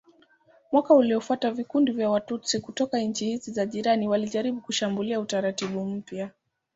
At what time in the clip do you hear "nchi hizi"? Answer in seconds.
2.99-3.51